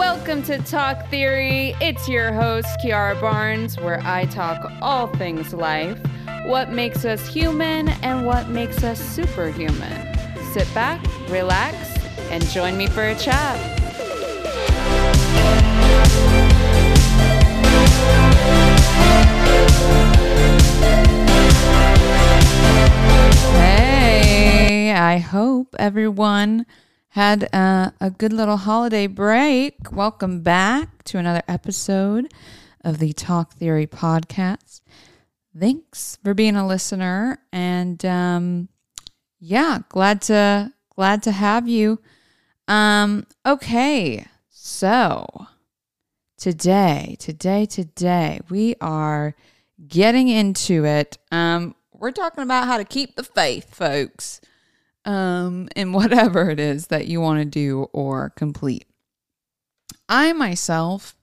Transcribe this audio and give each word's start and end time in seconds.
Welcome 0.00 0.42
to 0.44 0.56
Talk 0.56 1.10
Theory. 1.10 1.74
It's 1.78 2.08
your 2.08 2.32
host, 2.32 2.66
Kiara 2.82 3.20
Barnes, 3.20 3.78
where 3.78 4.00
I 4.02 4.24
talk 4.24 4.72
all 4.80 5.08
things 5.08 5.52
life, 5.52 6.00
what 6.46 6.70
makes 6.72 7.04
us 7.04 7.28
human, 7.28 7.90
and 8.02 8.24
what 8.24 8.48
makes 8.48 8.82
us 8.82 8.98
superhuman. 8.98 10.16
Sit 10.54 10.72
back, 10.72 11.04
relax, 11.28 11.76
and 12.30 12.42
join 12.46 12.78
me 12.78 12.86
for 12.86 13.08
a 13.08 13.14
chat. 13.14 13.58
Hey, 23.52 24.92
I 24.92 25.18
hope 25.18 25.76
everyone 25.78 26.64
had 27.10 27.42
a 27.52 28.14
good 28.18 28.32
little 28.32 28.56
holiday 28.56 29.08
break. 29.08 29.90
Welcome 29.90 30.42
back 30.42 31.02
to 31.04 31.18
another 31.18 31.42
episode 31.48 32.32
of 32.84 32.98
the 32.98 33.12
Talk 33.12 33.54
Theory 33.54 33.88
podcast. 33.88 34.80
Thanks 35.58 36.18
for 36.22 36.34
being 36.34 36.54
a 36.54 36.66
listener, 36.66 37.38
and 37.52 38.04
um, 38.04 38.68
yeah, 39.40 39.80
glad 39.88 40.22
to 40.22 40.72
glad 40.94 41.24
to 41.24 41.32
have 41.32 41.66
you. 41.66 41.98
Um, 42.68 43.26
okay, 43.44 44.24
so 44.48 45.48
today, 46.38 47.16
today, 47.18 47.66
today, 47.66 48.38
we 48.48 48.76
are 48.80 49.34
getting 49.88 50.28
into 50.28 50.84
it. 50.84 51.18
Um, 51.32 51.74
we're 51.92 52.12
talking 52.12 52.44
about 52.44 52.68
how 52.68 52.76
to 52.76 52.84
keep 52.84 53.16
the 53.16 53.24
faith, 53.24 53.74
folks 53.74 54.40
um, 55.04 55.68
in 55.76 55.92
whatever 55.94 56.50
it 56.50 56.60
is 56.60 56.88
that 56.88 57.06
you 57.06 57.20
want 57.20 57.40
to 57.40 57.44
do 57.44 57.88
or 57.92 58.30
complete. 58.30 58.86
I 60.08 60.32
myself 60.32 61.16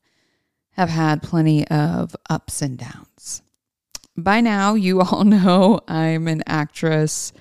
have 0.71 0.89
had 0.89 1.23
plenty 1.23 1.67
of 1.67 2.15
ups 2.29 2.61
and 2.61 2.77
downs. 2.77 3.41
By 4.15 4.41
now, 4.41 4.75
you 4.75 5.01
all 5.01 5.23
know 5.23 5.79
I'm 5.87 6.27
an 6.27 6.43
actress, 6.47 7.33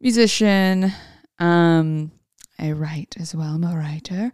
musician. 0.00 0.92
Um, 1.38 2.12
I 2.58 2.72
write 2.72 3.16
as 3.18 3.34
well. 3.34 3.54
I'm 3.54 3.64
a 3.64 3.76
writer. 3.76 4.32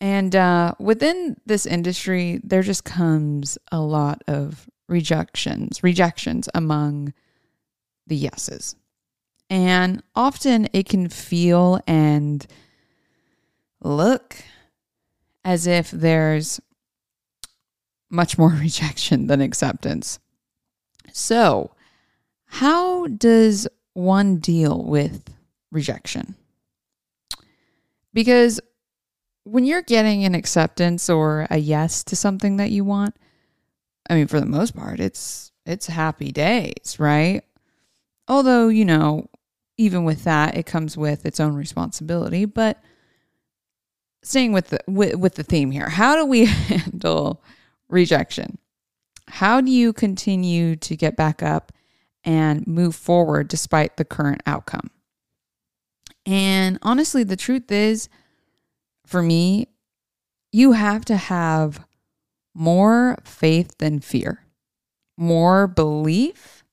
And 0.00 0.34
uh, 0.36 0.74
within 0.78 1.36
this 1.46 1.64
industry, 1.64 2.40
there 2.42 2.62
just 2.62 2.84
comes 2.84 3.56
a 3.72 3.80
lot 3.80 4.22
of 4.26 4.68
rejections, 4.88 5.82
rejections 5.82 6.48
among 6.54 7.14
the 8.06 8.16
yeses. 8.16 8.76
And 9.50 10.02
often 10.14 10.68
it 10.72 10.88
can 10.88 11.08
feel 11.08 11.80
and 11.86 12.46
look 13.82 14.36
as 15.44 15.66
if 15.66 15.90
there's 15.90 16.60
much 18.10 18.38
more 18.38 18.50
rejection 18.60 19.26
than 19.26 19.40
acceptance. 19.40 20.18
So, 21.12 21.72
how 22.46 23.06
does 23.06 23.68
one 23.92 24.38
deal 24.38 24.82
with 24.84 25.32
rejection? 25.70 26.34
Because 28.12 28.60
when 29.44 29.64
you're 29.64 29.82
getting 29.82 30.24
an 30.24 30.34
acceptance 30.34 31.10
or 31.10 31.46
a 31.50 31.58
yes 31.58 32.02
to 32.04 32.16
something 32.16 32.56
that 32.56 32.70
you 32.70 32.84
want, 32.84 33.16
I 34.08 34.14
mean, 34.14 34.26
for 34.26 34.40
the 34.40 34.46
most 34.46 34.74
part, 34.74 35.00
it's 35.00 35.52
it's 35.66 35.86
happy 35.86 36.30
days, 36.30 36.96
right? 36.98 37.42
Although, 38.28 38.68
you 38.68 38.84
know, 38.84 39.28
even 39.76 40.04
with 40.04 40.24
that, 40.24 40.56
it 40.56 40.66
comes 40.66 40.96
with 40.96 41.26
its 41.26 41.40
own 41.40 41.54
responsibility. 41.54 42.44
But 42.44 42.82
staying 44.22 44.52
with 44.52 44.68
the 44.68 44.80
with, 44.86 45.16
with 45.16 45.34
the 45.34 45.42
theme 45.42 45.70
here, 45.70 45.88
how 45.88 46.16
do 46.16 46.24
we 46.24 46.44
handle 46.46 47.42
rejection? 47.88 48.58
How 49.28 49.60
do 49.60 49.70
you 49.70 49.92
continue 49.92 50.76
to 50.76 50.96
get 50.96 51.16
back 51.16 51.42
up 51.42 51.72
and 52.24 52.66
move 52.66 52.94
forward 52.94 53.48
despite 53.48 53.96
the 53.96 54.04
current 54.04 54.42
outcome? 54.46 54.90
And 56.26 56.78
honestly, 56.82 57.24
the 57.24 57.36
truth 57.36 57.70
is, 57.70 58.08
for 59.06 59.22
me, 59.22 59.68
you 60.52 60.72
have 60.72 61.04
to 61.06 61.16
have 61.16 61.84
more 62.54 63.18
faith 63.24 63.76
than 63.78 64.00
fear, 64.00 64.44
more 65.16 65.66
belief 65.66 66.63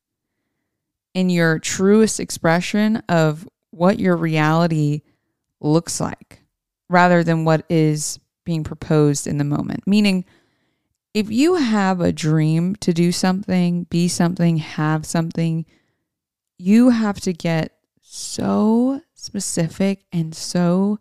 in 1.14 1.30
your 1.30 1.60
truest 1.60 2.20
expression 2.20 2.98
of 3.10 3.48
what 3.72 4.00
your 4.00 4.16
reality 4.16 5.02
looks 5.60 6.00
like 6.00 6.42
rather 6.90 7.24
than 7.24 7.46
what 7.46 7.66
is 7.70 8.20
being 8.46 8.64
proposed 8.64 9.28
in 9.28 9.38
the 9.38 9.44
moment. 9.44 9.86
Meaning, 9.88 10.26
if 11.14 11.30
you 11.30 11.56
have 11.56 12.00
a 12.00 12.12
dream 12.12 12.76
to 12.78 12.94
do 12.94 13.12
something, 13.12 13.84
be 13.86 14.08
something, 14.08 14.58
have 14.58 15.06
something, 15.06 15.66
you 16.58 16.90
have 16.90 17.20
to 17.22 17.34
get 17.34 17.76
so 18.02 19.02
specific 19.14 20.04
and 20.12 20.34
so 20.36 21.00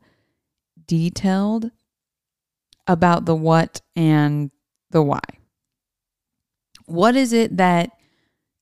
detailed 0.86 1.70
about 2.86 3.24
the 3.24 3.34
what 3.34 3.80
and 3.94 4.50
the 4.90 5.02
why. 5.02 5.20
What 6.86 7.14
is 7.14 7.32
it 7.32 7.56
that 7.58 7.90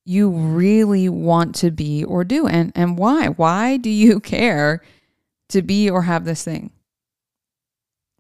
you 0.09 0.31
really 0.31 1.09
want 1.11 1.55
to 1.57 1.71
be 1.71 2.03
or 2.03 2.25
do 2.25 2.47
and 2.47 2.73
and 2.75 2.97
why? 2.97 3.29
Why 3.29 3.77
do 3.77 3.91
you 3.91 4.21
care 4.35 4.83
to 5.51 5.61
be 5.61 5.91
or 5.91 6.03
have 6.03 6.25
this 6.25 6.43
thing? 6.43 6.71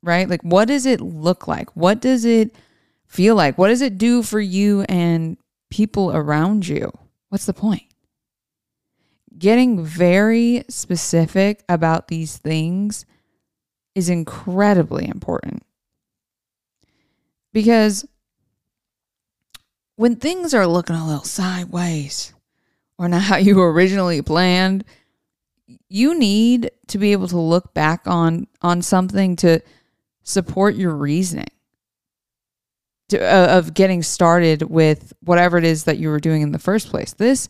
Right? 0.02 0.28
Like 0.28 0.42
what 0.42 0.68
does 0.68 0.84
it 0.84 1.00
look 1.00 1.48
like? 1.48 1.74
What 1.74 2.00
does 2.00 2.24
it 2.24 2.54
feel 3.06 3.34
like? 3.34 3.56
What 3.56 3.68
does 3.68 3.80
it 3.80 3.96
do 3.96 4.22
for 4.22 4.38
you 4.38 4.82
and 4.82 5.38
people 5.70 6.12
around 6.14 6.68
you? 6.68 6.92
What's 7.30 7.46
the 7.46 7.54
point? 7.54 7.82
Getting 9.38 9.82
very 9.82 10.64
specific 10.68 11.64
about 11.68 12.08
these 12.08 12.36
things 12.36 13.06
is 13.94 14.08
incredibly 14.10 15.08
important. 15.08 15.62
Because 17.52 18.06
when 19.98 20.14
things 20.14 20.54
are 20.54 20.64
looking 20.64 20.94
a 20.94 21.04
little 21.04 21.24
sideways 21.24 22.32
or 22.98 23.08
not 23.08 23.22
how 23.22 23.36
you 23.36 23.60
originally 23.60 24.22
planned, 24.22 24.84
you 25.88 26.16
need 26.16 26.70
to 26.86 26.98
be 26.98 27.10
able 27.10 27.26
to 27.26 27.36
look 27.36 27.74
back 27.74 28.02
on 28.06 28.46
on 28.62 28.80
something 28.80 29.34
to 29.34 29.60
support 30.22 30.76
your 30.76 30.94
reasoning 30.94 31.50
to, 33.08 33.20
uh, 33.20 33.58
of 33.58 33.74
getting 33.74 34.04
started 34.04 34.62
with 34.62 35.12
whatever 35.24 35.58
it 35.58 35.64
is 35.64 35.82
that 35.84 35.98
you 35.98 36.10
were 36.10 36.20
doing 36.20 36.42
in 36.42 36.52
the 36.52 36.60
first 36.60 36.90
place. 36.90 37.12
This, 37.14 37.48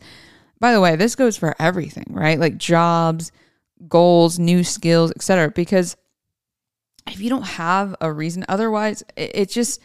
by 0.59 0.73
the 0.73 0.81
way, 0.81 0.95
this 0.95 1.15
goes 1.15 1.37
for 1.37 1.55
everything, 1.59 2.07
right? 2.09 2.39
Like 2.39 2.57
jobs, 2.57 3.31
goals, 3.87 4.39
new 4.39 4.63
skills, 4.63 5.11
etc. 5.11 5.51
Because 5.51 5.95
if 7.05 7.21
you 7.21 7.29
don't 7.29 7.45
have 7.45 7.95
a 8.01 8.11
reason, 8.11 8.43
otherwise, 8.49 9.03
it, 9.15 9.31
it 9.35 9.49
just 9.49 9.79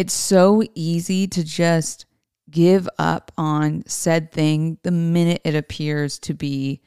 it's 0.00 0.14
so 0.14 0.62
easy 0.74 1.26
to 1.26 1.44
just 1.44 2.06
give 2.50 2.88
up 2.98 3.30
on 3.36 3.82
said 3.86 4.32
thing 4.32 4.78
the 4.82 4.90
minute 4.90 5.42
it 5.44 5.54
appears 5.54 6.18
to 6.18 6.32
be 6.32 6.80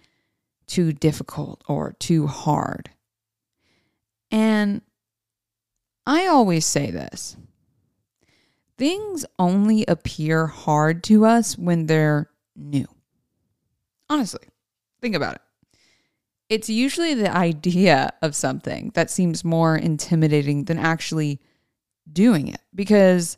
too 0.65 0.91
difficult 0.91 1.63
or 1.67 1.95
too 1.99 2.25
hard. 2.25 2.89
And 4.31 4.81
I 6.07 6.25
always 6.25 6.65
say 6.65 6.89
this 6.89 7.37
things 8.79 9.27
only 9.37 9.85
appear 9.85 10.47
hard 10.47 11.03
to 11.03 11.23
us 11.23 11.55
when 11.55 11.85
they're 11.85 12.31
new. 12.55 12.87
Honestly, 14.09 14.47
think 15.03 15.13
about 15.13 15.35
it. 15.35 15.41
It's 16.49 16.67
usually 16.67 17.13
the 17.13 17.31
idea 17.31 18.11
of 18.23 18.35
something 18.35 18.89
that 18.95 19.11
seems 19.11 19.45
more 19.45 19.77
intimidating 19.77 20.65
than 20.65 20.79
actually 20.79 21.39
doing 22.11 22.47
it 22.47 22.61
because 22.73 23.37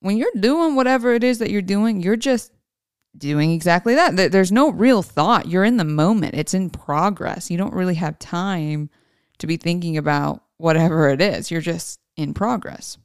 when 0.00 0.16
you're 0.16 0.30
doing 0.38 0.74
whatever 0.74 1.12
it 1.14 1.24
is 1.24 1.38
that 1.38 1.50
you're 1.50 1.62
doing, 1.62 2.00
you're 2.00 2.16
just 2.16 2.52
doing 3.16 3.50
exactly 3.52 3.94
that. 3.94 4.32
There's 4.32 4.52
no 4.52 4.70
real 4.70 5.02
thought. 5.02 5.48
You're 5.48 5.64
in 5.64 5.76
the 5.76 5.84
moment, 5.84 6.34
it's 6.34 6.54
in 6.54 6.70
progress. 6.70 7.50
You 7.50 7.58
don't 7.58 7.74
really 7.74 7.96
have 7.96 8.18
time 8.18 8.90
to 9.38 9.46
be 9.46 9.56
thinking 9.56 9.96
about 9.96 10.42
whatever 10.56 11.08
it 11.08 11.20
is. 11.20 11.50
You're 11.50 11.60
just 11.60 12.00
in 12.16 12.34
progress. 12.34 12.98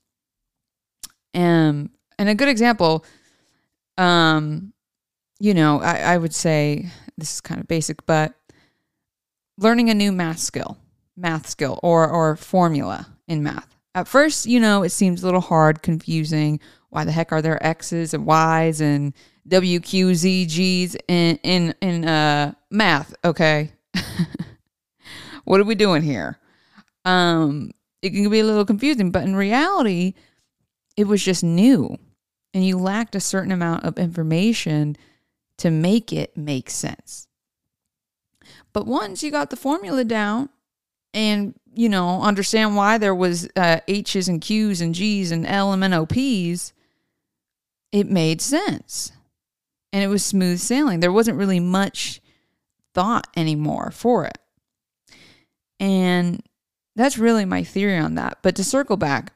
Um, 1.34 1.92
and 2.20 2.30
a 2.30 2.36
good 2.36 2.50
example, 2.50 3.06
um, 3.98 4.74
you 5.40 5.54
know, 5.54 5.82
I, 5.82 6.14
I 6.14 6.18
would 6.18 6.34
say 6.34 6.90
this 7.18 7.34
is 7.34 7.42
kind 7.42 7.60
of 7.60 7.68
basic, 7.68 8.06
but 8.06 8.34
learning 9.58 9.90
a 9.90 9.94
new 9.94 10.12
math 10.12 10.40
skill, 10.40 10.78
math 11.16 11.48
skill, 11.48 11.80
or 11.84 12.08
or 12.08 12.36
formula 12.36 13.08
in 13.28 13.44
math. 13.44 13.73
At 13.96 14.08
first, 14.08 14.46
you 14.46 14.60
know, 14.60 14.84
it 14.84 14.90
seems 14.90 15.22
a 15.22 15.26
little 15.26 15.42
hard, 15.42 15.82
confusing. 15.84 16.60
Why 16.90 17.04
the 17.04 17.12
heck 17.12 17.32
are 17.32 17.42
there 17.42 17.64
X's 17.66 18.14
and 18.14 18.26
Y's 18.26 18.82
and 18.82 19.14
W, 19.48 19.80
Q, 19.80 20.16
Z, 20.16 20.46
G's 20.48 20.96
in 21.08 21.38
in 21.44 21.76
in 21.82 22.06
uh 22.06 22.54
math? 22.70 23.14
Okay. 23.24 23.72
what 25.44 25.60
are 25.60 25.66
we 25.66 25.76
doing 25.76 26.02
here? 26.02 26.40
Um 27.06 27.72
it 28.02 28.12
can 28.12 28.30
be 28.30 28.40
a 28.40 28.46
little 28.46 28.66
confusing, 28.66 29.12
but 29.12 29.24
in 29.24 29.36
reality, 29.36 30.14
it 30.98 31.08
was 31.08 31.24
just 31.24 31.44
new 31.44 31.98
and 32.54 32.66
you 32.66 32.78
lacked 32.78 33.16
a 33.16 33.20
certain 33.20 33.52
amount 33.52 33.84
of 33.84 33.98
information 33.98 34.96
to 35.58 35.72
make 35.72 36.14
it 36.14 36.38
make 36.38 36.70
sense. 36.70 37.28
But 38.72 38.86
once 38.86 39.24
you 39.24 39.32
got 39.32 39.50
the 39.50 39.56
formula 39.56 40.04
down 40.04 40.50
and, 41.14 41.54
you 41.74 41.90
know, 41.90 42.22
understand 42.22 42.76
why 42.76 42.98
there 42.98 43.16
was 43.16 43.48
uh, 43.56 43.80
H's 43.88 44.28
and 44.28 44.42
Q's 44.42 44.82
and 44.82 44.96
G's 44.96 45.32
and 45.32 45.46
L 45.46 45.74
and 45.74 45.84
N 45.84 45.94
O 45.94 46.06
P's, 46.06 46.74
it 47.92 48.10
made 48.10 48.42
sense. 48.42 49.12
And 49.92 50.04
it 50.04 50.08
was 50.08 50.26
smooth 50.26 50.60
sailing. 50.60 51.00
There 51.00 51.12
wasn't 51.12 51.38
really 51.38 51.60
much 51.60 52.20
thought 52.96 53.28
anymore 53.36 53.92
for 53.92 54.26
it. 54.26 54.38
And 55.80 56.42
that's 56.96 57.18
really 57.18 57.46
my 57.46 57.64
theory 57.64 57.98
on 57.98 58.16
that. 58.16 58.40
But 58.42 58.56
to 58.56 58.64
circle 58.64 58.98
back, 58.98 59.34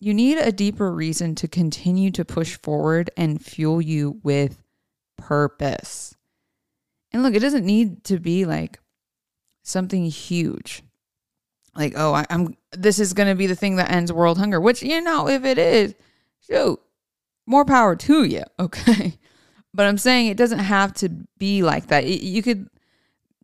you 0.00 0.12
need 0.12 0.36
a 0.36 0.52
deeper 0.52 0.92
reason 0.92 1.34
to 1.36 1.48
continue 1.48 2.10
to 2.10 2.24
push 2.24 2.58
forward 2.58 3.10
and 3.16 3.42
fuel 3.42 3.80
you 3.80 4.20
with 4.22 4.62
purpose. 5.16 6.14
And 7.12 7.22
look, 7.22 7.34
it 7.34 7.40
doesn't 7.40 7.64
need 7.64 8.04
to 8.04 8.18
be 8.18 8.44
like 8.44 8.78
something 9.62 10.04
huge. 10.04 10.82
Like, 11.76 11.94
oh, 11.96 12.12
I, 12.14 12.24
am 12.30 12.56
this 12.72 12.98
is 12.98 13.12
gonna 13.12 13.34
be 13.34 13.46
the 13.46 13.56
thing 13.56 13.76
that 13.76 13.90
ends 13.90 14.12
world 14.12 14.38
hunger, 14.38 14.60
which 14.60 14.82
you 14.82 15.00
know, 15.00 15.28
if 15.28 15.44
it 15.44 15.58
is, 15.58 15.94
shoot, 16.46 16.80
more 17.46 17.64
power 17.64 17.96
to 17.96 18.24
you, 18.24 18.42
okay? 18.60 19.18
But 19.72 19.86
I'm 19.86 19.98
saying 19.98 20.28
it 20.28 20.36
doesn't 20.36 20.60
have 20.60 20.94
to 20.94 21.08
be 21.38 21.62
like 21.62 21.88
that. 21.88 22.04
It, 22.04 22.22
you 22.22 22.42
could 22.42 22.68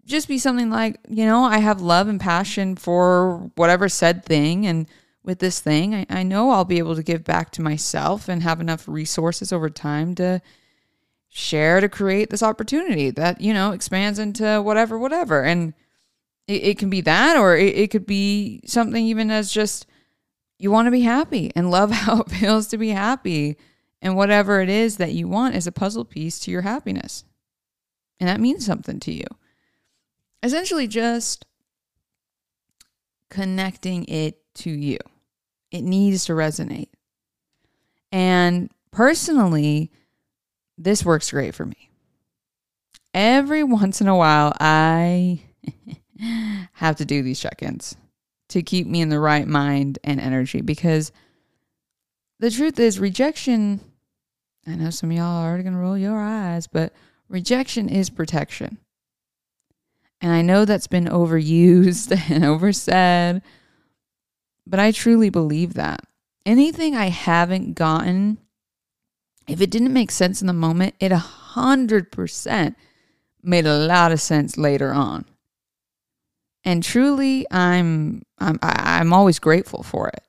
just 0.04 0.28
be 0.28 0.38
something 0.38 0.70
like, 0.70 0.98
you 1.08 1.24
know, 1.24 1.44
I 1.44 1.58
have 1.58 1.80
love 1.80 2.08
and 2.08 2.20
passion 2.20 2.76
for 2.76 3.50
whatever 3.56 3.88
said 3.88 4.24
thing 4.24 4.66
and 4.66 4.86
with 5.24 5.38
this 5.38 5.60
thing. 5.60 5.94
I, 5.94 6.06
I 6.08 6.22
know 6.22 6.50
I'll 6.50 6.64
be 6.64 6.78
able 6.78 6.96
to 6.96 7.02
give 7.02 7.24
back 7.24 7.50
to 7.52 7.62
myself 7.62 8.28
and 8.28 8.42
have 8.42 8.60
enough 8.60 8.88
resources 8.88 9.52
over 9.52 9.70
time 9.70 10.14
to 10.16 10.40
share 11.28 11.80
to 11.80 11.88
create 11.88 12.30
this 12.30 12.42
opportunity 12.42 13.10
that, 13.10 13.40
you 13.40 13.54
know, 13.54 13.72
expands 13.72 14.18
into 14.18 14.60
whatever, 14.62 14.98
whatever. 14.98 15.42
And 15.42 15.74
it, 16.50 16.64
it 16.64 16.78
can 16.78 16.90
be 16.90 17.00
that, 17.02 17.36
or 17.36 17.56
it, 17.56 17.76
it 17.76 17.90
could 17.90 18.06
be 18.06 18.60
something 18.66 19.04
even 19.04 19.30
as 19.30 19.52
just 19.52 19.86
you 20.58 20.70
want 20.70 20.86
to 20.86 20.90
be 20.90 21.02
happy 21.02 21.52
and 21.54 21.70
love 21.70 21.90
how 21.92 22.22
it 22.22 22.30
feels 22.30 22.66
to 22.68 22.78
be 22.78 22.90
happy. 22.90 23.56
And 24.02 24.16
whatever 24.16 24.62
it 24.62 24.70
is 24.70 24.96
that 24.96 25.12
you 25.12 25.28
want 25.28 25.54
is 25.54 25.66
a 25.66 25.72
puzzle 25.72 26.06
piece 26.06 26.38
to 26.40 26.50
your 26.50 26.62
happiness. 26.62 27.24
And 28.18 28.28
that 28.28 28.40
means 28.40 28.64
something 28.64 28.98
to 29.00 29.12
you. 29.12 29.26
Essentially, 30.42 30.86
just 30.86 31.44
connecting 33.28 34.06
it 34.06 34.38
to 34.54 34.70
you. 34.70 34.96
It 35.70 35.82
needs 35.82 36.24
to 36.24 36.32
resonate. 36.32 36.88
And 38.10 38.70
personally, 38.90 39.92
this 40.78 41.04
works 41.04 41.30
great 41.30 41.54
for 41.54 41.66
me. 41.66 41.90
Every 43.12 43.62
once 43.62 44.00
in 44.00 44.08
a 44.08 44.16
while, 44.16 44.54
I 44.58 45.42
have 46.74 46.96
to 46.96 47.04
do 47.04 47.22
these 47.22 47.40
check 47.40 47.62
ins 47.62 47.96
to 48.48 48.62
keep 48.62 48.86
me 48.86 49.00
in 49.00 49.08
the 49.08 49.20
right 49.20 49.46
mind 49.46 49.98
and 50.02 50.20
energy 50.20 50.60
because 50.60 51.12
the 52.40 52.50
truth 52.50 52.78
is, 52.78 52.98
rejection. 52.98 53.80
I 54.66 54.74
know 54.74 54.90
some 54.90 55.10
of 55.10 55.16
y'all 55.16 55.42
are 55.42 55.48
already 55.48 55.62
going 55.62 55.74
to 55.74 55.80
roll 55.80 55.96
your 55.96 56.18
eyes, 56.18 56.66
but 56.66 56.92
rejection 57.28 57.88
is 57.88 58.10
protection. 58.10 58.78
And 60.20 60.32
I 60.32 60.42
know 60.42 60.64
that's 60.64 60.86
been 60.86 61.06
overused 61.06 62.30
and 62.30 62.44
oversaid, 62.44 63.42
but 64.66 64.80
I 64.80 64.90
truly 64.92 65.30
believe 65.30 65.74
that. 65.74 66.04
Anything 66.44 66.96
I 66.96 67.08
haven't 67.08 67.74
gotten, 67.74 68.38
if 69.46 69.60
it 69.60 69.70
didn't 69.70 69.92
make 69.92 70.10
sense 70.10 70.40
in 70.40 70.46
the 70.46 70.52
moment, 70.52 70.94
it 70.98 71.12
a 71.12 71.18
hundred 71.18 72.10
percent 72.10 72.76
made 73.42 73.66
a 73.66 73.78
lot 73.78 74.12
of 74.12 74.20
sense 74.20 74.56
later 74.56 74.92
on. 74.92 75.24
And 76.64 76.82
truly, 76.82 77.46
I'm 77.50 78.22
I'm 78.38 78.58
I'm 78.62 79.12
always 79.12 79.38
grateful 79.38 79.82
for 79.82 80.08
it, 80.08 80.22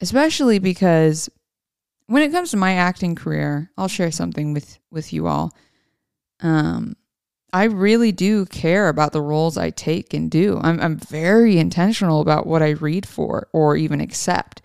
especially 0.00 0.58
because 0.58 1.30
when 2.06 2.22
it 2.22 2.32
comes 2.32 2.50
to 2.50 2.56
my 2.56 2.74
acting 2.74 3.14
career, 3.14 3.70
I'll 3.78 3.88
share 3.88 4.10
something 4.10 4.52
with 4.52 4.78
with 4.90 5.12
you 5.12 5.26
all. 5.26 5.52
Um, 6.40 6.96
I 7.52 7.64
really 7.64 8.12
do 8.12 8.44
care 8.44 8.88
about 8.88 9.12
the 9.12 9.22
roles 9.22 9.56
I 9.56 9.70
take 9.70 10.12
and 10.12 10.30
do. 10.30 10.60
I'm, 10.62 10.78
I'm 10.80 10.98
very 10.98 11.58
intentional 11.58 12.20
about 12.20 12.46
what 12.46 12.62
I 12.62 12.70
read 12.70 13.06
for 13.06 13.48
or 13.52 13.76
even 13.76 14.00
accept 14.00 14.60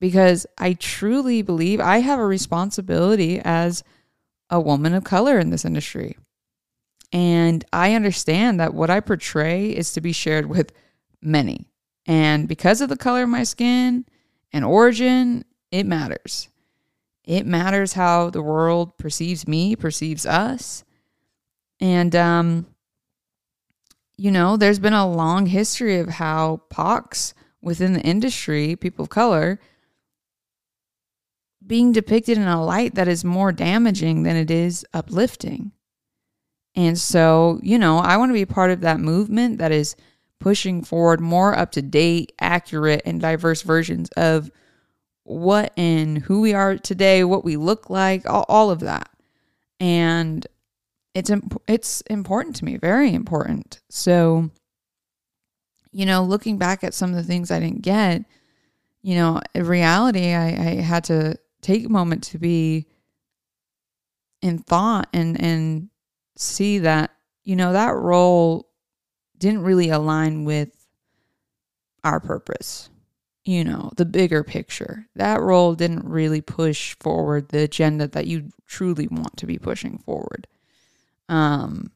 because 0.00 0.46
I 0.56 0.72
truly 0.74 1.42
believe 1.42 1.80
I 1.80 1.98
have 1.98 2.18
a 2.18 2.26
responsibility 2.26 3.40
as 3.44 3.84
a 4.50 4.60
woman 4.60 4.94
of 4.94 5.04
color 5.04 5.38
in 5.38 5.50
this 5.50 5.64
industry. 5.64 6.16
And 7.12 7.64
I 7.72 7.94
understand 7.94 8.60
that 8.60 8.74
what 8.74 8.90
I 8.90 9.00
portray 9.00 9.70
is 9.70 9.92
to 9.92 10.00
be 10.00 10.12
shared 10.12 10.46
with 10.46 10.72
many. 11.22 11.70
And 12.06 12.48
because 12.48 12.80
of 12.80 12.88
the 12.88 12.96
color 12.96 13.22
of 13.22 13.28
my 13.28 13.44
skin 13.44 14.04
and 14.52 14.64
origin, 14.64 15.44
it 15.70 15.86
matters. 15.86 16.48
It 17.24 17.46
matters 17.46 17.92
how 17.92 18.30
the 18.30 18.42
world 18.42 18.96
perceives 18.96 19.46
me, 19.46 19.76
perceives 19.76 20.24
us. 20.24 20.84
And, 21.80 22.16
um, 22.16 22.66
you 24.16 24.30
know, 24.30 24.56
there's 24.56 24.78
been 24.78 24.94
a 24.94 25.08
long 25.08 25.46
history 25.46 25.98
of 25.98 26.08
how 26.08 26.62
POCs 26.70 27.34
within 27.60 27.92
the 27.92 28.00
industry, 28.00 28.76
people 28.76 29.04
of 29.04 29.10
color, 29.10 29.60
being 31.64 31.92
depicted 31.92 32.38
in 32.38 32.48
a 32.48 32.64
light 32.64 32.94
that 32.94 33.08
is 33.08 33.24
more 33.24 33.52
damaging 33.52 34.22
than 34.22 34.36
it 34.36 34.50
is 34.50 34.86
uplifting. 34.94 35.72
And 36.78 36.96
so, 36.96 37.58
you 37.60 37.76
know, 37.76 37.98
I 37.98 38.16
want 38.18 38.30
to 38.30 38.34
be 38.34 38.46
part 38.46 38.70
of 38.70 38.82
that 38.82 39.00
movement 39.00 39.58
that 39.58 39.72
is 39.72 39.96
pushing 40.38 40.84
forward 40.84 41.20
more 41.20 41.58
up 41.58 41.72
to 41.72 41.82
date, 41.82 42.30
accurate, 42.40 43.02
and 43.04 43.20
diverse 43.20 43.62
versions 43.62 44.10
of 44.10 44.48
what 45.24 45.72
and 45.76 46.18
who 46.18 46.40
we 46.40 46.54
are 46.54 46.78
today, 46.78 47.24
what 47.24 47.44
we 47.44 47.56
look 47.56 47.90
like, 47.90 48.30
all, 48.30 48.44
all 48.48 48.70
of 48.70 48.78
that. 48.78 49.10
And 49.80 50.46
it's 51.14 51.30
imp- 51.30 51.60
it's 51.66 52.00
important 52.02 52.54
to 52.56 52.64
me, 52.64 52.76
very 52.76 53.12
important. 53.12 53.80
So, 53.88 54.48
you 55.90 56.06
know, 56.06 56.22
looking 56.22 56.58
back 56.58 56.84
at 56.84 56.94
some 56.94 57.10
of 57.10 57.16
the 57.16 57.24
things 57.24 57.50
I 57.50 57.58
didn't 57.58 57.82
get, 57.82 58.24
you 59.02 59.16
know, 59.16 59.40
in 59.52 59.66
reality, 59.66 60.32
I, 60.32 60.46
I 60.46 60.74
had 60.80 61.02
to 61.04 61.34
take 61.60 61.84
a 61.84 61.88
moment 61.88 62.22
to 62.24 62.38
be 62.38 62.86
in 64.42 64.58
thought 64.58 65.08
and 65.12 65.42
and 65.42 65.88
see 66.38 66.78
that 66.78 67.10
you 67.44 67.56
know 67.56 67.72
that 67.72 67.94
role 67.94 68.68
didn't 69.36 69.62
really 69.62 69.90
align 69.90 70.44
with 70.44 70.86
our 72.04 72.20
purpose 72.20 72.88
you 73.44 73.64
know 73.64 73.90
the 73.96 74.04
bigger 74.04 74.44
picture 74.44 75.06
that 75.16 75.40
role 75.40 75.74
didn't 75.74 76.08
really 76.08 76.40
push 76.40 76.94
forward 77.00 77.48
the 77.48 77.62
agenda 77.62 78.06
that 78.06 78.26
you 78.26 78.48
truly 78.66 79.08
want 79.08 79.36
to 79.36 79.46
be 79.46 79.58
pushing 79.58 79.98
forward 79.98 80.46
um, 81.28 81.90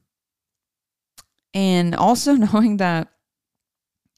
and 1.55 1.95
also 1.95 2.35
knowing 2.35 2.79
that 2.79 3.09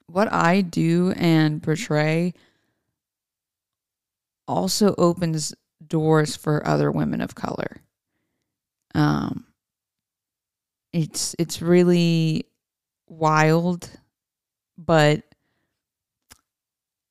what 0.06 0.32
I 0.32 0.60
do 0.60 1.12
and 1.16 1.62
portray 1.62 2.34
also 4.46 4.94
opens 4.98 5.54
doors 5.86 6.36
for 6.36 6.66
other 6.66 6.90
women 6.90 7.20
of 7.20 7.34
color. 7.34 7.82
Um, 8.94 9.46
it's 10.94 11.34
it's 11.40 11.60
really 11.60 12.46
wild, 13.08 13.90
but 14.78 15.24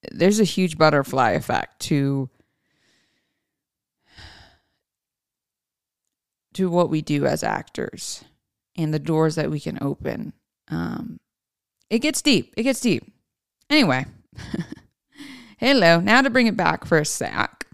there's 0.09 0.39
a 0.39 0.45
huge 0.45 0.77
butterfly 0.77 1.31
effect 1.31 1.81
to 1.81 2.29
to 6.53 6.69
what 6.69 6.89
we 6.89 7.01
do 7.01 7.25
as 7.25 7.43
actors 7.43 8.23
and 8.77 8.93
the 8.93 8.99
doors 8.99 9.35
that 9.35 9.51
we 9.51 9.59
can 9.59 9.77
open. 9.81 10.31
Um, 10.69 11.19
it 11.89 11.99
gets 11.99 12.21
deep. 12.21 12.53
It 12.55 12.63
gets 12.63 12.79
deep. 12.79 13.11
Anyway, 13.69 14.05
hello. 15.57 15.99
Now 15.99 16.21
to 16.21 16.29
bring 16.29 16.47
it 16.47 16.55
back 16.55 16.85
for 16.85 16.99
a 16.99 17.05
sec. 17.05 17.65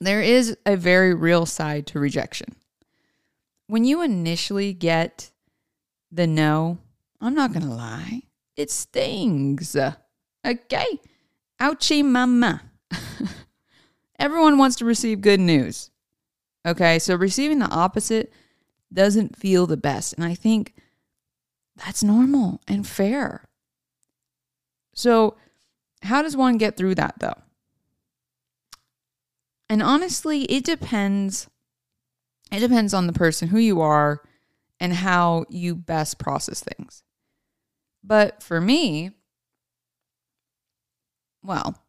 There 0.00 0.22
is 0.22 0.56
a 0.64 0.76
very 0.76 1.12
real 1.12 1.44
side 1.44 1.86
to 1.88 2.00
rejection. 2.00 2.57
When 3.68 3.84
you 3.84 4.02
initially 4.02 4.72
get 4.72 5.30
the 6.10 6.26
no, 6.26 6.78
I'm 7.20 7.34
not 7.34 7.52
going 7.52 7.66
to 7.66 7.72
lie, 7.72 8.22
it 8.56 8.70
stings. 8.70 9.76
Okay? 10.44 11.00
Ouchie 11.60 12.04
mama. 12.04 12.62
Everyone 14.18 14.58
wants 14.58 14.76
to 14.76 14.84
receive 14.84 15.20
good 15.20 15.38
news. 15.38 15.90
Okay, 16.66 16.98
so 16.98 17.14
receiving 17.14 17.58
the 17.58 17.70
opposite 17.70 18.32
doesn't 18.92 19.36
feel 19.36 19.66
the 19.66 19.76
best. 19.76 20.14
And 20.14 20.24
I 20.24 20.34
think 20.34 20.74
that's 21.76 22.02
normal 22.02 22.60
and 22.66 22.86
fair. 22.86 23.44
So 24.94 25.36
how 26.02 26.22
does 26.22 26.36
one 26.36 26.56
get 26.56 26.76
through 26.76 26.94
that 26.96 27.16
though? 27.20 27.36
And 29.68 29.82
honestly, 29.82 30.42
it 30.44 30.64
depends. 30.64 31.48
It 32.50 32.60
depends 32.60 32.94
on 32.94 33.06
the 33.06 33.12
person, 33.12 33.48
who 33.48 33.58
you 33.58 33.80
are, 33.80 34.22
and 34.80 34.92
how 34.92 35.44
you 35.48 35.74
best 35.74 36.18
process 36.18 36.60
things. 36.60 37.02
But 38.02 38.42
for 38.42 38.60
me, 38.60 39.10
well, 41.42 41.82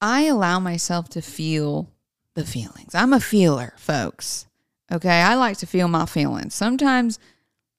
I 0.00 0.22
allow 0.22 0.60
myself 0.60 1.08
to 1.10 1.22
feel 1.22 1.90
the 2.34 2.44
feelings. 2.44 2.94
I'm 2.94 3.12
a 3.12 3.20
feeler, 3.20 3.74
folks. 3.76 4.46
Okay. 4.90 5.20
I 5.20 5.34
like 5.34 5.58
to 5.58 5.66
feel 5.66 5.88
my 5.88 6.06
feelings. 6.06 6.54
Sometimes 6.54 7.18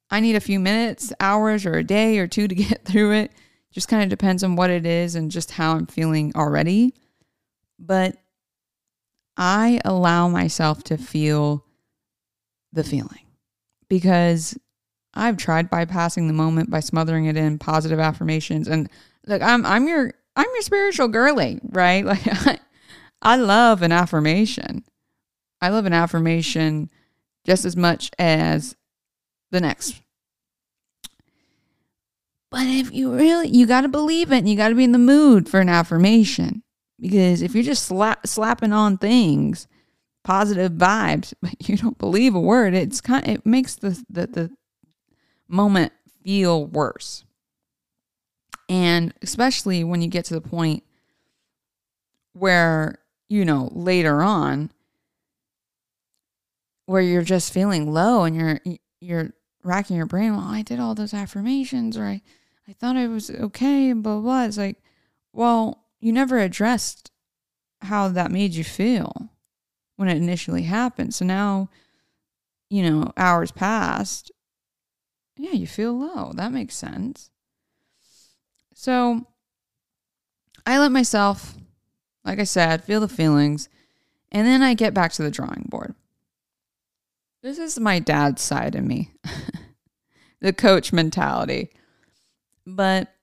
I 0.10 0.20
need 0.20 0.36
a 0.36 0.41
few 0.41 0.60
minutes, 0.60 1.12
hours, 1.20 1.65
or 1.65 1.74
a 1.74 1.84
day 1.84 2.20
or 2.20 2.27
two 2.27 2.48
to 2.48 2.56
get 2.68 2.86
through 2.86 3.13
it. 3.13 3.32
Just 3.72 3.88
kind 3.88 4.03
of 4.03 4.10
depends 4.10 4.44
on 4.44 4.56
what 4.56 4.70
it 4.70 4.86
is 4.86 5.15
and 5.15 5.32
just 5.32 5.51
how 5.51 5.75
I'm 5.75 5.88
feeling 5.88 6.34
already. 6.36 6.94
But 7.80 8.18
I 9.38 9.80
allow 9.86 10.28
myself 10.28 10.84
to 10.86 10.98
feel 10.98 11.66
the 12.74 12.84
feeling 12.84 13.26
because 13.90 14.58
I've 15.14 15.38
tried 15.38 15.70
bypassing 15.70 16.28
the 16.28 16.34
moment 16.34 16.70
by 16.70 16.80
smothering 16.80 17.26
it 17.26 17.38
in 17.38 17.60
positive 17.60 18.00
affirmations 18.00 18.68
and 18.68 18.90
look 19.26 19.42
I'm 19.42 19.66
I'm 19.66 19.88
your 19.88 20.14
I'm 20.36 20.48
your 20.54 20.62
spiritual 20.62 21.08
girly, 21.08 21.60
right? 21.64 22.06
Like 22.12 22.28
I, 22.28 22.60
I 23.22 23.36
love 23.36 23.82
an 23.82 23.92
affirmation. 23.92 24.84
I 25.62 25.70
love 25.70 25.86
an 25.86 25.94
affirmation 25.94 26.90
just 27.46 27.66
as 27.66 27.76
much 27.76 28.10
as 28.18 28.76
the 29.52 29.62
next. 29.62 30.02
But 32.50 32.66
if 32.68 32.92
you 32.92 33.16
really 33.16 33.50
you 33.50 33.66
got 33.66 33.82
to 33.82 33.88
believe 33.88 34.32
it 34.32 34.40
and 34.40 34.50
you 34.50 34.58
got 34.58 34.70
to 34.70 34.76
be 34.76 34.84
in 34.84 34.92
the 34.92 34.98
mood 34.98 35.48
for 35.48 35.60
an 35.60 35.70
affirmation 35.70 36.64
because 37.01 37.41
if 37.41 37.55
you're 37.55 37.63
just 37.63 37.86
slap, 37.86 38.25
slapping 38.27 38.72
on 38.72 38.98
things 38.98 39.67
positive 40.24 40.74
vibes 40.74 41.34
but 41.41 41.53
you 41.67 41.75
don't 41.75 41.98
believe 41.98 42.36
a 42.36 42.39
word 42.39 42.74
it's 42.74 43.01
kind 43.01 43.27
it 43.27 43.46
makes 43.46 43.75
the 43.75 44.01
the, 44.10 44.27
the 44.27 44.51
moment 45.48 45.91
feel 46.24 46.65
worse 46.65 47.25
and 48.70 49.13
especially 49.22 49.84
when 49.84 50.01
you 50.01 50.08
get 50.08 50.24
to 50.24 50.34
the 50.34 50.41
point 50.41 50.84
where 52.34 53.00
you 53.27 53.43
know 53.43 53.70
later 53.74 54.22
on 54.22 54.72
where 56.86 57.01
you're 57.01 57.24
just 57.24 57.51
feeling 57.51 57.91
low 57.91 58.24
and 58.24 58.36
you're 58.36 58.60
you're 59.00 59.34
racking 59.63 59.98
your 59.98 60.05
brain 60.05 60.36
well 60.36 60.46
i 60.46 60.62
did 60.62 60.79
all 60.79 60.93
those 60.93 61.13
affirmations 61.13 61.98
or 61.98 62.05
i 62.05 62.22
i 62.67 62.74
thought 62.74 62.96
i 62.96 63.08
was 63.08 63.31
okay 63.31 63.89
and 63.89 64.03
blah, 64.03 64.20
blah. 64.20 64.43
it's 64.43 64.58
like 64.58 64.77
well 65.34 65.81
you 66.01 66.12
never 66.12 66.39
addressed 66.39 67.12
how 67.81 68.10
that 68.10 68.31
made 68.31 68.53
you 68.53 68.63
feel 68.63 69.29
when 69.96 70.10
it 70.10 70.17
initially 70.17 70.63
happened. 70.63 71.13
So 71.13 71.24
now, 71.24 71.70
you 72.70 72.84
know, 72.84 73.13
hours 73.15 73.51
passed. 73.51 74.31
Yeah, 75.38 75.51
you 75.51 75.67
feel 75.67 75.98
low. 75.98 76.34
That 76.34 76.51
makes 76.51 76.75
sense. 76.75 77.29
So 78.74 79.27
I 80.65 80.79
let 80.79 80.91
myself, 80.91 81.55
like 82.25 82.39
I 82.39 82.46
said, 82.46 82.84
feel 82.84 83.00
the 83.00 83.08
feelings. 83.08 83.70
And 84.31 84.48
then 84.48 84.63
I 84.63 84.74
get 84.74 84.93
back 84.93 85.12
to 85.13 85.24
the 85.24 85.31
drawing 85.31 85.67
board. 85.70 85.93
This 87.43 87.58
is 87.58 87.79
my 87.79 88.00
dad's 88.00 88.41
side 88.41 88.75
of 88.75 88.84
me, 88.84 89.12
the 90.41 90.53
coach 90.53 90.93
mentality. 90.93 91.72
But 92.65 93.13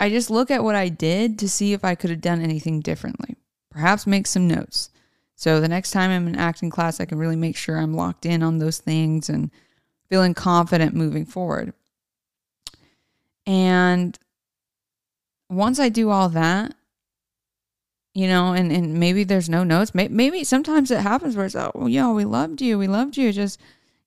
I 0.00 0.10
just 0.10 0.30
look 0.30 0.50
at 0.50 0.62
what 0.62 0.74
I 0.74 0.88
did 0.88 1.38
to 1.40 1.48
see 1.48 1.72
if 1.72 1.84
I 1.84 1.94
could 1.94 2.10
have 2.10 2.20
done 2.20 2.40
anything 2.40 2.80
differently. 2.80 3.36
Perhaps 3.70 4.06
make 4.06 4.26
some 4.26 4.46
notes. 4.46 4.90
So 5.34 5.60
the 5.60 5.68
next 5.68 5.92
time 5.92 6.10
I'm 6.10 6.26
in 6.26 6.36
acting 6.36 6.70
class, 6.70 7.00
I 7.00 7.04
can 7.04 7.18
really 7.18 7.36
make 7.36 7.56
sure 7.56 7.76
I'm 7.76 7.94
locked 7.94 8.26
in 8.26 8.42
on 8.42 8.58
those 8.58 8.78
things 8.78 9.28
and 9.28 9.50
feeling 10.08 10.34
confident 10.34 10.94
moving 10.94 11.24
forward. 11.24 11.72
And 13.46 14.18
once 15.48 15.78
I 15.78 15.88
do 15.88 16.10
all 16.10 16.28
that, 16.30 16.74
you 18.14 18.26
know, 18.26 18.52
and, 18.52 18.72
and 18.72 18.98
maybe 18.98 19.22
there's 19.22 19.48
no 19.48 19.62
notes. 19.62 19.94
Maybe, 19.94 20.12
maybe 20.12 20.44
sometimes 20.44 20.90
it 20.90 21.00
happens 21.00 21.36
where 21.36 21.46
it's, 21.46 21.54
oh, 21.54 21.86
yeah, 21.88 22.10
we 22.10 22.24
loved 22.24 22.60
you. 22.60 22.76
We 22.76 22.88
loved 22.88 23.16
you. 23.16 23.32
Just, 23.32 23.60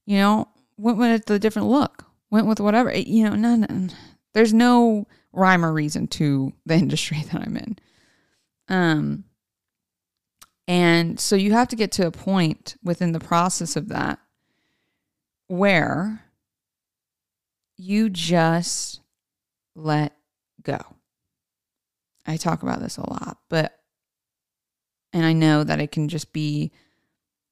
you 0.05 0.17
know, 0.17 0.49
went 0.77 0.97
with 0.97 1.25
the 1.25 1.39
different 1.39 1.69
look, 1.69 2.05
went 2.29 2.47
with 2.47 2.59
whatever. 2.59 2.93
You 2.93 3.29
know, 3.29 3.35
none. 3.35 3.91
There's 4.33 4.53
no 4.53 5.07
rhyme 5.33 5.65
or 5.65 5.73
reason 5.73 6.07
to 6.07 6.53
the 6.65 6.75
industry 6.85 7.23
that 7.31 7.41
I'm 7.41 7.57
in. 7.57 7.77
Um, 8.67 9.25
and 10.67 11.19
so 11.19 11.35
you 11.35 11.51
have 11.53 11.67
to 11.69 11.75
get 11.75 11.91
to 11.93 12.07
a 12.07 12.11
point 12.11 12.77
within 12.83 13.11
the 13.11 13.19
process 13.19 13.75
of 13.75 13.89
that 13.89 14.19
where 15.47 16.23
you 17.77 18.09
just 18.09 19.01
let 19.75 20.15
go. 20.63 20.79
I 22.25 22.37
talk 22.37 22.63
about 22.63 22.79
this 22.79 22.97
a 22.97 23.09
lot, 23.09 23.39
but, 23.49 23.77
and 25.11 25.25
I 25.25 25.33
know 25.33 25.63
that 25.63 25.81
it 25.81 25.91
can 25.91 26.07
just 26.07 26.31
be 26.31 26.71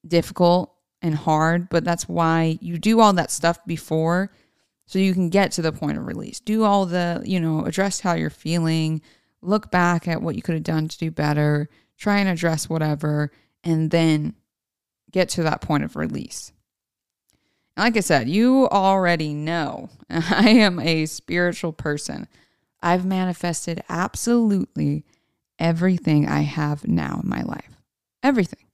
difficult 0.08 0.74
and 1.02 1.16
hard, 1.16 1.68
but 1.70 1.84
that's 1.84 2.08
why 2.08 2.58
you 2.62 2.78
do 2.78 3.02
all 3.02 3.12
that 3.14 3.32
stuff 3.32 3.60
before 3.66 4.32
so 4.90 4.98
you 4.98 5.14
can 5.14 5.30
get 5.30 5.52
to 5.52 5.62
the 5.62 5.72
point 5.72 6.00
of 6.00 6.08
release. 6.08 6.40
Do 6.40 6.64
all 6.64 6.88
the, 6.88 7.22
you 7.24 7.40
know, 7.40 7.64
address 7.64 8.00
how 8.00 8.14
you're 8.14 8.32
feeling, 8.32 9.04
look 9.40 9.70
back 9.70 10.08
at 10.08 10.24
what 10.24 10.36
you 10.36 10.42
could 10.42 10.56
have 10.56 10.64
done 10.64 10.88
to 10.88 10.98
do 10.98 11.12
better, 11.12 11.70
try 11.96 12.18
and 12.18 12.28
address 12.28 12.68
whatever, 12.68 13.32
and 13.64 13.92
then 13.92 14.34
get 15.12 15.30
to 15.30 15.44
that 15.44 15.62
point 15.62 15.84
of 15.84 15.96
release. 15.96 16.52
like 17.78 17.98
I 17.98 18.00
said, 18.00 18.30
you 18.30 18.68
already 18.70 19.32
know 19.32 19.92
I 20.10 20.50
am 20.50 20.80
a 20.80 21.06
spiritual 21.06 21.72
person. 21.72 22.28
I've 22.82 23.06
manifested 23.06 23.84
absolutely 23.90 25.06
everything 25.60 26.28
I 26.28 26.42
have 26.42 26.88
now 26.88 27.20
in 27.22 27.30
my 27.30 27.44
life. 27.44 27.78
Everything. 28.24 28.66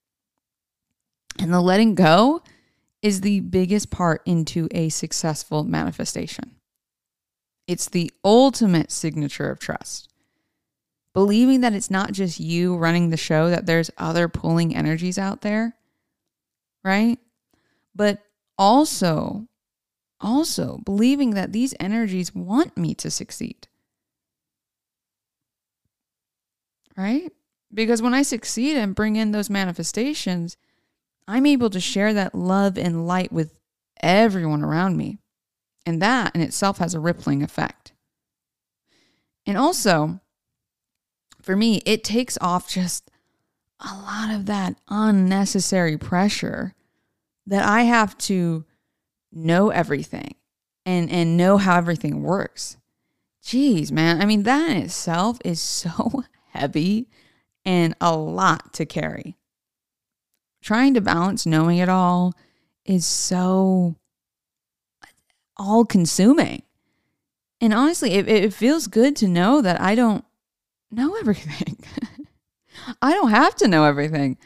And 1.39 1.53
the 1.53 1.59
letting 1.59 1.93
go 1.93 2.41
is 3.05 3.21
the 3.21 3.39
biggest 3.41 3.91
part 3.91 4.23
into 4.25 4.67
a 4.71 4.89
successful 4.89 5.63
manifestation. 5.63 6.55
It's 7.67 7.87
the 7.87 8.11
ultimate 8.23 8.91
signature 8.91 9.51
of 9.51 9.59
trust 9.59 10.09
believing 11.13 11.61
that 11.61 11.73
it's 11.73 11.91
not 11.91 12.11
just 12.13 12.39
you 12.39 12.75
running 12.75 13.11
the 13.11 13.15
show, 13.15 13.51
that 13.51 13.67
there's 13.67 13.91
other 13.95 14.27
pulling 14.27 14.75
energies 14.75 15.19
out 15.19 15.41
there, 15.41 15.75
right? 16.83 17.19
But 17.93 18.23
also, 18.57 19.47
also 20.19 20.79
believing 20.83 21.35
that 21.35 21.53
these 21.53 21.75
energies 21.79 22.33
want 22.33 22.75
me 22.75 22.95
to 22.95 23.11
succeed, 23.11 23.67
right? 26.97 27.31
Because 27.71 28.01
when 28.01 28.15
I 28.15 28.23
succeed 28.23 28.75
and 28.75 28.95
bring 28.95 29.15
in 29.15 29.31
those 29.31 29.49
manifestations, 29.49 30.57
I'm 31.27 31.45
able 31.45 31.69
to 31.71 31.79
share 31.79 32.13
that 32.13 32.35
love 32.35 32.77
and 32.77 33.07
light 33.07 33.31
with 33.31 33.53
everyone 34.01 34.63
around 34.63 34.97
me. 34.97 35.17
And 35.85 36.01
that 36.01 36.35
in 36.35 36.41
itself 36.41 36.79
has 36.79 36.93
a 36.93 36.99
rippling 36.99 37.43
effect. 37.43 37.93
And 39.45 39.57
also, 39.57 40.19
for 41.41 41.55
me, 41.55 41.81
it 41.85 42.03
takes 42.03 42.37
off 42.41 42.69
just 42.69 43.11
a 43.79 43.93
lot 43.93 44.33
of 44.33 44.45
that 44.47 44.77
unnecessary 44.89 45.97
pressure 45.97 46.73
that 47.45 47.63
I 47.63 47.83
have 47.83 48.17
to 48.19 48.65
know 49.31 49.69
everything 49.69 50.35
and 50.85 51.09
and 51.11 51.37
know 51.37 51.57
how 51.57 51.77
everything 51.77 52.23
works. 52.23 52.77
Jeez, 53.43 53.91
man. 53.91 54.21
I 54.21 54.25
mean, 54.25 54.43
that 54.43 54.69
in 54.71 54.77
itself 54.77 55.37
is 55.45 55.59
so 55.61 56.23
heavy 56.49 57.07
and 57.63 57.95
a 58.01 58.15
lot 58.15 58.73
to 58.73 58.85
carry. 58.85 59.37
Trying 60.65 60.95
to 60.95 61.01
balance 61.01 61.45
knowing 61.45 61.77
it 61.77 61.89
all 61.89 62.33
is 62.85 63.05
so 63.05 63.93
all 65.57 65.85
consuming. 65.85 66.63
And 67.61 67.71
honestly, 67.71 68.13
it, 68.13 68.27
it 68.27 68.51
feels 68.51 68.87
good 68.87 69.15
to 69.17 69.27
know 69.27 69.61
that 69.61 69.79
I 69.79 69.93
don't 69.93 70.25
know 70.89 71.15
everything. 71.17 71.77
I 73.01 73.11
don't 73.11 73.29
have 73.29 73.53
to 73.57 73.67
know 73.67 73.83
everything. 73.83 74.39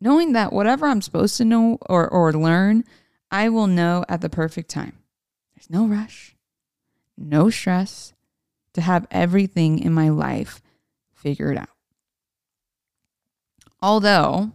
Knowing 0.00 0.32
that 0.34 0.52
whatever 0.52 0.86
I'm 0.86 1.02
supposed 1.02 1.36
to 1.38 1.44
know 1.44 1.78
or, 1.80 2.08
or 2.08 2.32
learn, 2.32 2.84
I 3.32 3.48
will 3.48 3.66
know 3.66 4.04
at 4.08 4.20
the 4.20 4.30
perfect 4.30 4.70
time. 4.70 5.00
There's 5.56 5.70
no 5.70 5.86
rush, 5.86 6.36
no 7.18 7.50
stress 7.50 8.12
to 8.74 8.80
have 8.80 9.08
everything 9.10 9.80
in 9.80 9.92
my 9.92 10.08
life 10.08 10.62
figured 11.14 11.56
out. 11.56 11.68
Although, 13.82 14.52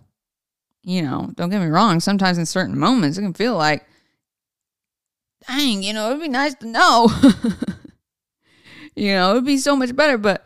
you 0.83 1.01
know, 1.01 1.31
don't 1.35 1.49
get 1.49 1.61
me 1.61 1.67
wrong, 1.67 1.99
sometimes 1.99 2.37
in 2.37 2.45
certain 2.45 2.77
moments 2.77 3.17
it 3.17 3.21
can 3.21 3.33
feel 3.33 3.55
like, 3.55 3.85
dang, 5.47 5.83
you 5.83 5.93
know, 5.93 6.09
it'd 6.09 6.21
be 6.21 6.27
nice 6.27 6.55
to 6.55 6.67
know. 6.67 7.09
you 8.95 9.13
know, 9.13 9.31
it 9.31 9.33
would 9.35 9.45
be 9.45 9.57
so 9.57 9.75
much 9.75 9.95
better. 9.95 10.17
But, 10.17 10.45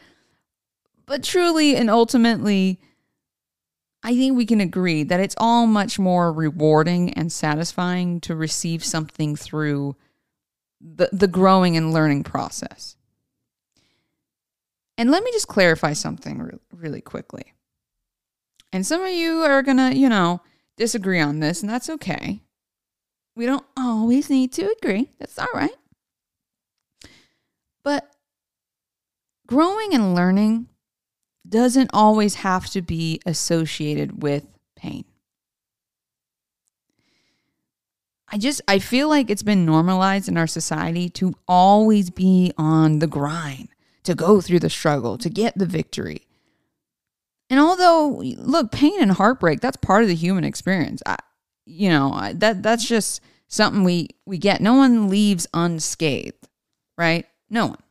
but 1.06 1.24
truly 1.24 1.75
and 1.75 1.90
ultimately, 1.90 2.80
I 4.04 4.16
think 4.16 4.36
we 4.36 4.46
can 4.46 4.60
agree 4.60 5.04
that 5.04 5.20
it's 5.20 5.36
all 5.38 5.66
much 5.66 5.98
more 5.98 6.32
rewarding 6.34 7.13
and 7.13 7.32
satisfying 7.32 8.20
to 8.22 8.36
receive 8.36 8.84
something 8.84 9.36
through 9.36 9.96
the, 10.82 11.10
the 11.13 11.28
growing 11.28 11.78
and 11.78 11.94
learning 11.94 12.24
process. 12.24 12.98
And 14.98 15.10
let 15.10 15.24
me 15.24 15.32
just 15.32 15.48
clarify 15.48 15.94
something 15.94 16.40
re- 16.40 16.60
really 16.72 17.02
quickly. 17.02 17.54
And 18.74 18.84
some 18.86 19.03
of 19.03 19.12
you 19.12 19.44
are 19.44 19.62
going 19.62 19.77
to, 19.77 19.96
you 19.96 20.10
know, 20.10 20.42
disagree 20.77 21.20
on 21.20 21.39
this, 21.39 21.62
and 21.62 21.70
that's 21.70 21.92
okay. 21.92 22.42
We 23.36 23.46
don't 23.46 23.65
always 23.77 24.32
need 24.32 24.51
to 24.53 24.75
agree. 24.82 25.12
That's 25.20 25.38
all 25.38 25.48
right. 25.53 25.75
But 27.84 28.12
growing 29.46 29.94
and 29.94 30.15
learning 30.15 30.68
doesn't 31.48 31.92
always 31.94 32.36
have 32.36 32.65
to 32.72 32.82
be 32.82 33.22
associated 33.27 34.24
with 34.24 34.48
pain. 34.75 35.06
I 38.27 38.39
just 38.39 38.62
I 38.68 38.80
feel 38.80 39.08
like 39.08 39.30
it's 39.30 39.44
been 39.44 39.65
normalized 39.65 40.27
in 40.27 40.38
our 40.38 40.48
society 40.48 41.10
to 41.10 41.36
always 41.48 42.10
be 42.10 42.51
on 42.58 42.98
the 42.98 43.06
grind, 43.06 43.70
to 44.03 44.15
go 44.15 44.42
through 44.42 44.60
the 44.60 44.72
struggle, 44.72 45.20
to 45.20 45.30
get 45.30 45.56
the 45.56 45.68
victory. 45.68 46.25
And 47.53 47.62
although 47.62 48.24
look, 48.38 48.72
pain 48.72 49.00
and 49.00 49.12
heartbreak, 49.12 49.62
that's 49.62 49.77
part 49.77 50.01
of 50.01 50.07
the 50.07 50.15
human 50.15 50.43
experience. 50.43 51.03
I, 51.05 51.17
you 51.67 51.88
know, 51.88 52.31
that 52.33 52.63
that's 52.63 52.83
just 52.83 53.22
something 53.48 53.83
we 53.83 54.10
we 54.25 54.39
get. 54.39 54.60
No 54.60 54.74
one 54.74 55.07
leaves 55.07 55.45
unscathed, 55.53 56.50
right? 56.98 57.27
No 57.51 57.67
one. 57.67 57.83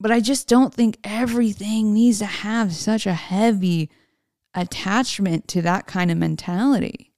But 0.00 0.10
I 0.10 0.20
just 0.20 0.48
don't 0.48 0.72
think 0.72 0.96
everything 1.04 1.92
needs 1.92 2.20
to 2.20 2.24
have 2.24 2.72
such 2.72 3.04
a 3.04 3.12
heavy 3.12 3.90
attachment 4.54 5.46
to 5.48 5.60
that 5.60 5.86
kind 5.86 6.10
of 6.10 6.16
mentality. 6.16 7.12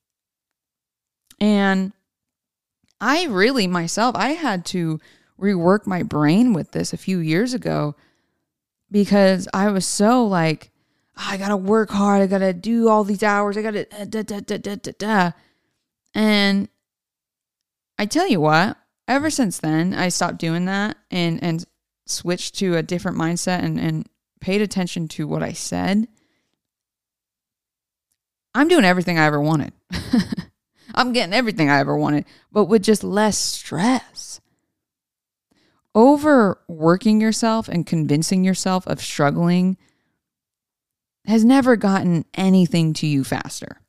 And 1.41 1.93
I 3.01 3.27
really 3.27 3.69
myself, 3.69 4.17
I 4.17 4.31
had 4.31 4.65
to 4.67 4.99
rework 5.41 5.87
my 5.87 6.03
brain 6.03 6.53
with 6.53 6.73
this 6.73 6.93
a 6.93 6.97
few 6.97 7.21
years 7.21 7.55
ago 7.55 7.95
because 8.91 9.47
I 9.55 9.71
was 9.71 9.87
so 9.87 10.27
like, 10.27 10.70
Ah, 11.23 11.33
I 11.33 11.37
gotta 11.37 11.57
work 11.57 11.91
hard, 11.91 12.23
I 12.23 12.27
gotta 12.27 12.55
do 12.55 12.89
all 12.89 13.05
these 13.05 13.23
hours, 13.23 13.57
I 13.59 13.63
gotta 13.63 13.85
da, 13.85 14.23
da, 14.23 14.41
da, 14.41 14.57
da, 14.57 14.75
da, 14.77 14.93
da. 14.99 15.33
And 16.15 16.69
I 17.99 18.07
tell 18.07 18.27
you 18.27 18.41
what, 18.41 18.79
ever 19.07 19.29
since 19.29 19.59
then, 19.59 19.93
I 19.93 20.09
stopped 20.09 20.39
doing 20.39 20.65
that 20.65 20.97
and 21.11 21.43
and 21.43 21.65
switched 22.07 22.55
to 22.57 22.77
a 22.77 22.83
different 22.83 23.19
mindset 23.19 23.63
and, 23.63 23.79
and 23.79 24.09
paid 24.41 24.63
attention 24.63 25.09
to 25.09 25.29
what 25.29 25.43
I 25.43 25.53
said, 25.53 26.09
I'm 28.55 28.69
doing 28.69 28.85
everything 28.85 29.19
I 29.19 29.27
ever 29.27 29.41
wanted. 29.41 29.73
I'm 30.95 31.13
getting 31.13 31.35
everything 31.35 31.71
I 31.71 31.79
ever 31.79 31.97
wanted, 31.97 32.25
but 32.51 32.65
with 32.65 32.83
just 32.83 33.05
less 33.05 33.39
stress. 33.39 34.41
Overworking 35.95 37.21
yourself 37.21 37.69
and 37.69 37.87
convincing 37.87 38.43
yourself 38.43 38.87
of 38.87 39.01
struggling 39.01 39.77
has 41.27 41.45
never 41.45 41.77
gotten 41.77 42.25
anything 42.35 42.93
to 42.95 43.07
you 43.07 43.25
faster. 43.25 43.81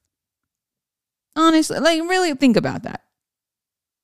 Honestly, 1.36 1.80
like 1.80 2.02
really 2.02 2.34
think 2.34 2.58
about 2.58 2.84
that. 2.84 3.02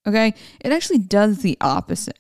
Okay? 0.08 0.34
It 0.62 0.72
actually 0.72 1.00
does 1.00 1.40
the 1.40 1.58
opposite 1.60 2.18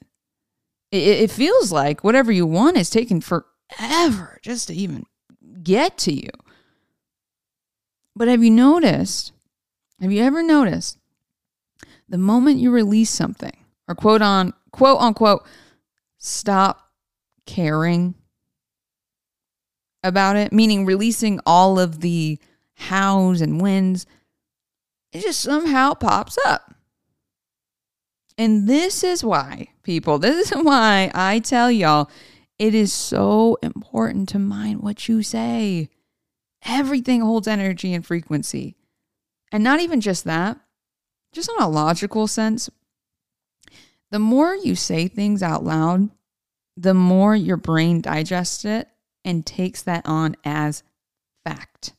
it, 0.92 0.98
it 0.98 1.32
feels 1.32 1.72
like 1.72 2.04
whatever 2.04 2.32
you 2.32 2.46
want 2.46 2.78
is 2.78 2.90
taking 2.90 3.22
forever 3.22 4.40
just 4.42 4.68
to 4.68 4.74
even 4.74 5.06
get 5.64 5.98
to 6.00 6.14
you. 6.14 6.30
But 8.16 8.28
have 8.28 8.44
you 8.44 8.52
noticed? 8.52 9.32
Have 10.02 10.12
you 10.12 10.24
ever 10.24 10.44
noticed 10.44 10.98
the 12.08 12.18
moment 12.18 12.60
you 12.60 12.72
release 12.72 13.10
something 13.10 13.66
or 13.88 13.96
quote 13.96 14.22
on 14.22 14.54
quote 14.72 15.00
unquote 15.00 15.46
stop 16.18 16.92
caring 17.46 18.16
about 20.08 20.36
it, 20.36 20.52
meaning 20.52 20.86
releasing 20.86 21.40
all 21.46 21.80
of 21.80 22.02
the 22.02 22.40
hows 22.76 23.42
and 23.42 23.62
whens, 23.62 24.06
it 25.12 25.22
just 25.22 25.42
somehow 25.42 25.94
pops 25.94 26.38
up. 26.46 26.74
And 28.38 28.68
this 28.68 29.04
is 29.04 29.24
why, 29.24 29.70
people, 29.84 30.20
this 30.20 30.52
is 30.52 30.58
why 30.64 31.12
I 31.14 31.40
tell 31.40 31.72
y'all 31.72 32.10
it 32.60 32.74
is 32.74 32.92
so 32.92 33.58
important 33.62 34.30
to 34.30 34.40
mind 34.40 34.82
what 34.82 35.08
you 35.08 35.22
say. 35.22 35.90
Everything 36.66 37.22
holds 37.22 37.48
energy 37.48 37.94
and 37.94 38.06
frequency. 38.06 38.76
And 39.52 39.64
not 39.64 39.80
even 39.80 40.02
just 40.02 40.24
that, 40.26 40.60
just 41.34 41.50
on 41.50 41.62
a 41.62 41.70
logical 41.70 42.28
sense, 42.28 42.70
the 44.10 44.20
more 44.20 44.56
you 44.56 44.76
say 44.76 45.08
things 45.08 45.44
out 45.44 45.64
loud, 45.64 46.10
the 46.76 46.94
more 46.94 47.36
your 47.36 47.58
brain 47.58 48.02
digests 48.02 48.66
it 48.66 48.88
and 49.24 49.46
takes 49.46 49.82
that 49.84 50.06
on 50.06 50.36
as 50.44 50.84
fact. 51.44 51.94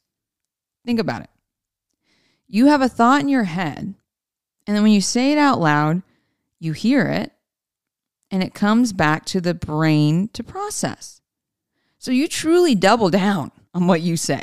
Think 0.85 1.00
about 1.00 1.22
it. 1.22 1.31
You 2.46 2.66
have 2.66 2.81
a 2.81 2.88
thought 2.88 3.20
in 3.20 3.28
your 3.28 3.44
head, 3.44 3.94
and 4.66 4.76
then 4.76 4.83
when 4.83 4.92
you 4.92 5.00
say 5.00 5.33
it 5.33 5.38
out 5.38 5.61
loud, 5.61 6.02
you 6.59 6.72
hear 6.72 7.07
it, 7.07 7.33
and 8.31 8.42
it 8.42 8.54
comes 8.54 8.92
back 8.92 9.24
to 9.26 9.40
the 9.40 9.54
brain 9.54 10.28
to 10.33 10.42
process. 10.42 11.20
So 11.98 12.11
you 12.11 12.28
truly 12.28 12.74
double 12.74 13.11
down 13.11 13.50
on 13.74 13.87
what 13.87 14.00
you 14.00 14.16
say. 14.16 14.42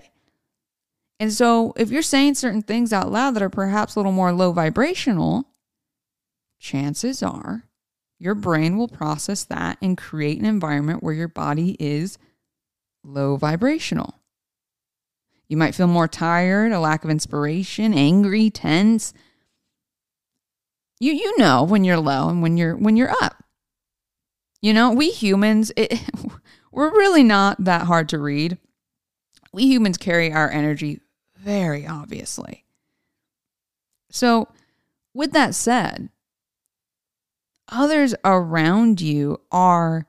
And 1.19 1.31
so 1.31 1.73
if 1.77 1.89
you're 1.89 2.01
saying 2.01 2.35
certain 2.35 2.61
things 2.61 2.91
out 2.91 3.11
loud 3.11 3.35
that 3.35 3.43
are 3.43 3.49
perhaps 3.49 3.95
a 3.95 3.99
little 3.99 4.11
more 4.11 4.33
low 4.33 4.51
vibrational, 4.51 5.45
chances 6.59 7.23
are 7.23 7.63
your 8.19 8.35
brain 8.35 8.77
will 8.77 8.87
process 8.87 9.43
that 9.45 9.77
and 9.81 9.97
create 9.97 10.39
an 10.39 10.45
environment 10.45 11.03
where 11.03 11.13
your 11.13 11.27
body 11.27 11.75
is 11.79 12.17
low 13.05 13.37
vibrational. 13.37 14.19
You 15.47 15.57
might 15.57 15.75
feel 15.75 15.87
more 15.87 16.07
tired, 16.07 16.71
a 16.71 16.79
lack 16.79 17.03
of 17.03 17.09
inspiration, 17.09 17.93
angry, 17.93 18.49
tense, 18.49 19.13
you 20.99 21.13
you 21.13 21.37
know 21.37 21.63
when 21.63 21.83
you're 21.83 21.99
low 21.99 22.29
and 22.29 22.41
when 22.41 22.57
you're 22.57 22.75
when 22.75 22.95
you're 22.95 23.13
up. 23.21 23.43
You 24.61 24.73
know, 24.73 24.91
we 24.91 25.11
humans, 25.11 25.71
it, 25.75 25.99
we're 26.71 26.91
really 26.91 27.23
not 27.23 27.63
that 27.63 27.83
hard 27.83 28.09
to 28.09 28.19
read. 28.19 28.57
We 29.53 29.67
humans 29.67 29.97
carry 29.97 30.31
our 30.31 30.49
energy 30.49 31.01
very 31.37 31.85
obviously. 31.85 32.65
So, 34.09 34.47
with 35.13 35.33
that 35.33 35.53
said, 35.53 36.09
others 37.69 38.15
around 38.23 39.01
you 39.01 39.41
are 39.51 40.07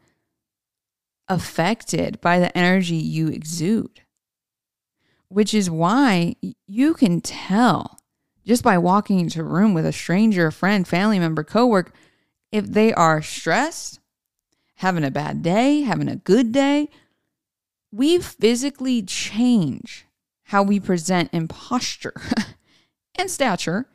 affected 1.28 2.20
by 2.20 2.38
the 2.38 2.56
energy 2.56 2.96
you 2.96 3.28
exude, 3.28 4.02
which 5.28 5.52
is 5.54 5.70
why 5.70 6.36
you 6.66 6.94
can 6.94 7.20
tell 7.20 7.98
just 8.46 8.62
by 8.62 8.78
walking 8.78 9.18
into 9.18 9.40
a 9.40 9.44
room 9.44 9.74
with 9.74 9.84
a 9.84 9.92
stranger, 9.92 10.46
a 10.46 10.52
friend, 10.52 10.86
family 10.86 11.18
member, 11.18 11.42
coworker, 11.42 11.92
if 12.52 12.64
they 12.64 12.92
are 12.94 13.20
stressed, 13.20 13.98
having 14.76 15.04
a 15.04 15.10
bad 15.10 15.42
day, 15.42 15.80
having 15.80 16.08
a 16.08 16.16
good 16.16 16.52
day, 16.52 16.88
we 17.90 18.18
physically 18.18 19.02
change 19.02 20.06
how 20.44 20.62
we 20.62 20.78
present 20.78 21.28
in 21.32 21.48
posture 21.48 22.14
and 23.16 23.30
stature 23.30 23.88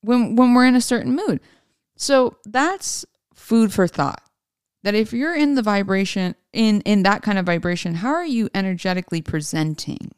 when 0.00 0.34
when 0.36 0.54
we're 0.54 0.66
in 0.66 0.74
a 0.74 0.80
certain 0.80 1.14
mood. 1.14 1.40
So 1.96 2.38
that's 2.44 3.04
food 3.34 3.72
for 3.72 3.86
thought. 3.86 4.22
That 4.82 4.94
if 4.94 5.12
you're 5.12 5.34
in 5.34 5.54
the 5.54 5.62
vibration 5.62 6.34
in 6.52 6.80
in 6.82 7.02
that 7.02 7.22
kind 7.22 7.38
of 7.38 7.46
vibration, 7.46 7.96
how 7.96 8.10
are 8.10 8.26
you 8.26 8.48
energetically 8.54 9.20
presenting? 9.20 10.12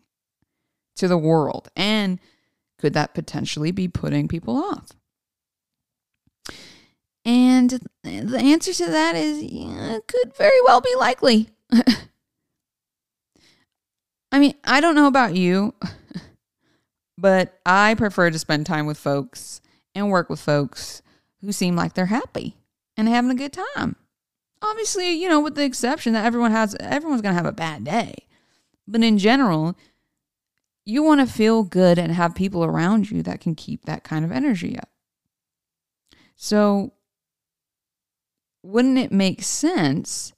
to 0.98 1.08
the 1.08 1.18
world? 1.18 1.70
And 1.74 2.20
could 2.78 2.92
that 2.92 3.14
potentially 3.14 3.72
be 3.72 3.88
putting 3.88 4.28
people 4.28 4.56
off? 4.56 4.90
And 7.24 7.80
the 8.02 8.38
answer 8.38 8.72
to 8.72 8.86
that 8.86 9.16
is 9.16 9.42
yeah, 9.42 9.96
it 9.96 10.06
could 10.06 10.36
very 10.36 10.60
well 10.64 10.80
be 10.80 10.94
likely. 10.96 11.48
I 14.30 14.38
mean, 14.38 14.54
I 14.64 14.80
don't 14.80 14.94
know 14.94 15.06
about 15.06 15.34
you, 15.34 15.74
but 17.18 17.58
I 17.66 17.94
prefer 17.94 18.30
to 18.30 18.38
spend 18.38 18.66
time 18.66 18.86
with 18.86 18.98
folks 18.98 19.60
and 19.94 20.10
work 20.10 20.30
with 20.30 20.40
folks 20.40 21.02
who 21.40 21.52
seem 21.52 21.76
like 21.76 21.94
they're 21.94 22.06
happy 22.06 22.56
and 22.96 23.08
having 23.08 23.30
a 23.30 23.34
good 23.34 23.52
time. 23.74 23.96
Obviously, 24.60 25.10
you 25.12 25.28
know, 25.28 25.40
with 25.40 25.54
the 25.54 25.64
exception 25.64 26.12
that 26.14 26.24
everyone 26.24 26.50
has 26.50 26.76
everyone's 26.80 27.22
going 27.22 27.34
to 27.34 27.38
have 27.38 27.46
a 27.46 27.52
bad 27.52 27.84
day. 27.84 28.14
But 28.86 29.04
in 29.04 29.18
general, 29.18 29.76
you 30.84 31.02
want 31.02 31.20
to 31.20 31.32
feel 31.32 31.62
good 31.64 31.98
and 31.98 32.12
have 32.12 32.34
people 32.34 32.64
around 32.64 33.10
you 33.10 33.22
that 33.22 33.40
can 33.40 33.54
keep 33.54 33.84
that 33.84 34.04
kind 34.04 34.24
of 34.24 34.32
energy 34.32 34.78
up. 34.78 34.88
So 36.34 36.92
wouldn't 38.62 38.98
it 38.98 39.12
make 39.12 39.42
sense 39.42 40.32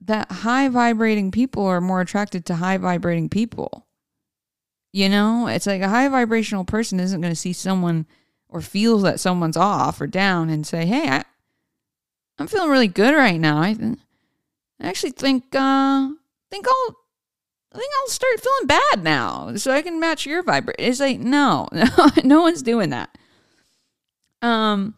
that 0.00 0.30
high 0.30 0.68
vibrating 0.68 1.30
people 1.30 1.64
are 1.66 1.80
more 1.80 2.00
attracted 2.00 2.46
to 2.46 2.56
high 2.56 2.78
vibrating 2.78 3.28
people? 3.28 3.86
You 4.92 5.08
know, 5.08 5.46
it's 5.46 5.66
like 5.66 5.82
a 5.82 5.88
high 5.88 6.08
vibrational 6.08 6.64
person 6.64 7.00
isn't 7.00 7.20
going 7.20 7.32
to 7.32 7.38
see 7.38 7.52
someone 7.52 8.06
or 8.48 8.60
feels 8.60 9.02
that 9.02 9.20
someone's 9.20 9.56
off 9.56 10.00
or 10.00 10.06
down 10.06 10.50
and 10.50 10.66
say, 10.66 10.86
"Hey, 10.86 11.08
I, 11.08 11.24
I'm 12.40 12.46
feeling 12.46 12.70
really 12.70 12.88
good 12.88 13.14
right 13.14 13.38
now. 13.38 13.60
I, 13.60 13.74
th- 13.74 13.98
I 14.80 14.88
actually 14.88 15.10
think 15.10 15.54
uh, 15.54 16.08
think 16.50 16.66
I'll 16.66 16.96
I 17.72 17.78
think 17.78 17.92
I'll 18.00 18.08
start 18.08 18.40
feeling 18.40 18.66
bad 18.66 19.04
now, 19.04 19.54
so 19.56 19.70
I 19.70 19.82
can 19.82 20.00
match 20.00 20.24
your 20.24 20.42
vibration." 20.42 20.76
It's 20.78 21.00
like 21.00 21.20
no, 21.20 21.68
no 22.24 22.40
one's 22.40 22.62
doing 22.62 22.90
that. 22.90 23.16
Um, 24.42 24.94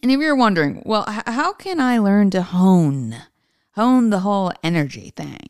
and 0.00 0.12
if 0.12 0.20
you're 0.20 0.36
wondering, 0.36 0.82
well, 0.86 1.04
h- 1.08 1.24
how 1.26 1.52
can 1.52 1.80
I 1.80 1.98
learn 1.98 2.30
to 2.30 2.42
hone 2.42 3.16
hone 3.72 4.10
the 4.10 4.20
whole 4.20 4.52
energy 4.62 5.12
thing? 5.16 5.48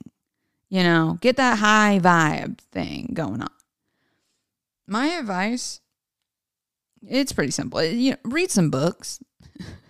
You 0.71 0.83
know, 0.83 1.19
get 1.21 1.37
that 1.37 1.59
high 1.59 2.01
vibe 2.03 2.59
thing 2.73 3.11
going 3.13 3.43
on. 3.43 3.51
My 4.87 5.09
advice 5.09 5.81
it's 7.07 7.33
pretty 7.33 7.51
simple. 7.51 7.83
You 7.85 8.13
know, 8.13 8.17
read 8.25 8.51
some 8.51 8.71
books. 8.71 9.21